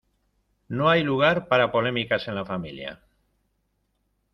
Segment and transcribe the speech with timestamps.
[0.67, 3.03] No hay lugar para polémicas en la familia.